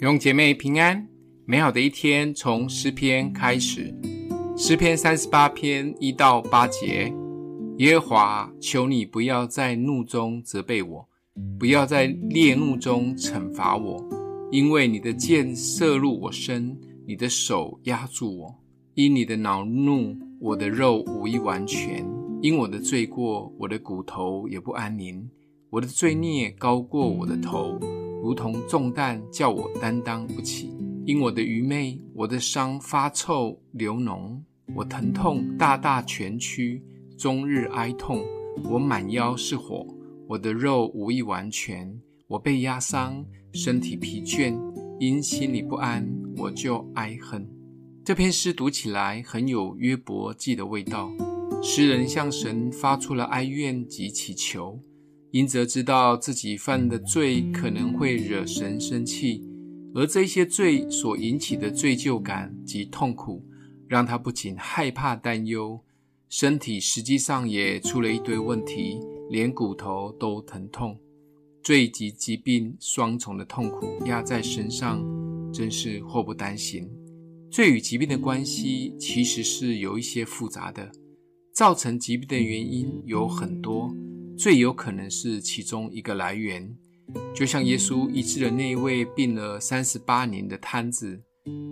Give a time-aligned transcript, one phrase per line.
[0.00, 1.06] 弟兄姐妹平安，
[1.44, 3.94] 美好的一天从诗篇开始。
[4.56, 7.12] 诗篇三十八篇一到八节：
[7.76, 11.06] 耶和华，求你不要在怒中责备我，
[11.58, 14.02] 不要在烈怒中惩罚我，
[14.50, 16.74] 因为你的箭射入我身，
[17.06, 18.54] 你的手压住我。
[18.94, 22.02] 因你的恼怒，我的肉无一完全；
[22.40, 25.28] 因我的罪过，我的骨头也不安宁。
[25.68, 27.78] 我的罪孽高过我的头。
[28.22, 30.70] 如同重担，叫我担当不起。
[31.06, 34.38] 因我的愚昧，我的伤发臭流脓，
[34.74, 36.82] 我疼痛大大蜷曲，
[37.16, 38.22] 终日哀痛。
[38.64, 39.86] 我满腰是火，
[40.28, 41.98] 我的肉无一完全。
[42.26, 44.56] 我被压伤，身体疲倦，
[44.98, 46.06] 因心里不安，
[46.36, 47.48] 我就哀恨。
[48.04, 51.10] 这篇诗读起来很有约伯记的味道。
[51.62, 54.78] 诗人向神发出了哀怨及祈求。
[55.32, 59.44] 因则知道自己犯的罪可能会惹神生气，
[59.94, 63.44] 而这些罪所引起的罪疚感及痛苦，
[63.86, 65.80] 让他不仅害怕担忧，
[66.28, 68.98] 身体实际上也出了一堆问题，
[69.30, 70.98] 连骨头都疼痛。
[71.62, 75.04] 罪及疾病双重的痛苦压在身上，
[75.52, 76.88] 真是祸不单行。
[77.50, 80.90] 罪与疾病的关系其实是有一些复杂的，
[81.52, 83.94] 造成疾病的原因有很多。
[84.40, 86.74] 最有可能是其中一个来源，
[87.34, 91.20] 就像耶稣医治了那一位病了三十八年的瘫子，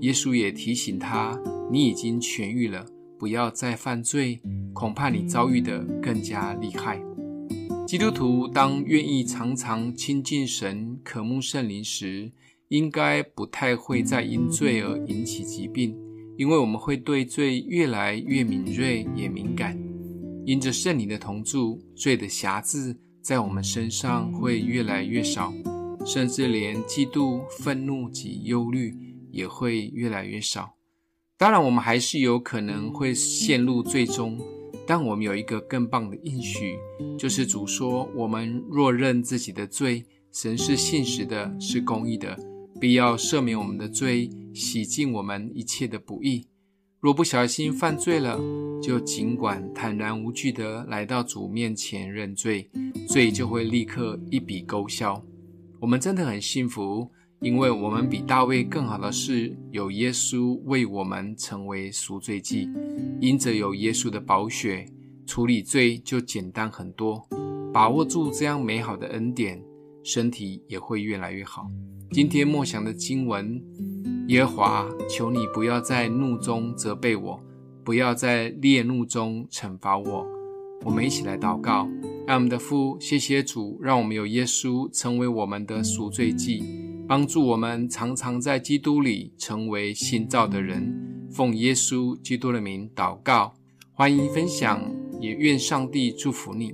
[0.00, 1.38] 耶稣也提醒他
[1.70, 2.86] ：“你已经痊愈了，
[3.18, 4.40] 不要再犯罪，
[4.72, 6.98] 恐怕你遭遇的更加厉害。”
[7.86, 12.32] 基督徒当愿意常常亲近神、渴慕圣灵时，
[12.68, 15.94] 应该不太会再因罪而引起疾病，
[16.38, 19.78] 因为我们会对罪越来越敏锐也敏感。
[20.46, 25.52] 因着圣灵的同住，罪的瑕疵在我们身上会越来越少，
[26.04, 28.94] 甚至连嫉妒、愤怒及忧虑
[29.30, 30.74] 也会越来越少。
[31.38, 34.38] 当然，我们还是有可能会陷入罪中，
[34.86, 36.76] 但我们有一个更棒的应许，
[37.18, 42.38] 就是主说：“我们若认自己的罪，神是信实的，是公义的，
[42.78, 46.46] 必要赦免我们的罪，洗净我们一切的不义。”
[47.04, 48.40] 若不小心犯罪了，
[48.82, 52.70] 就尽管坦然无惧地来到主面前认罪，
[53.06, 55.22] 罪就会立刻一笔勾销。
[55.78, 57.06] 我们真的很幸福，
[57.40, 62.70] 因为我们比大卫更好的是有耶稣为我们成为赎罪祭，
[63.20, 64.86] 因着有耶稣的宝血，
[65.26, 67.28] 处理罪就简单很多。
[67.70, 69.62] 把握住这样美好的恩典，
[70.02, 71.68] 身体也会越来越好。
[72.12, 73.62] 今天默想的经文。
[74.28, 77.38] 耶华，求你不要在怒中责备我，
[77.84, 80.26] 不要在烈怒中惩罚我。
[80.82, 81.86] 我们一起来祷告，
[82.26, 86.62] 爱我们的父，谢谢主，让我们有耶稣成为我们的赎罪祭，
[87.06, 91.28] 帮助我们常常在基督里成为新造的人。
[91.30, 93.52] 奉耶稣基督的名祷告，
[93.92, 94.90] 欢迎分享，
[95.20, 96.72] 也愿上帝祝福你。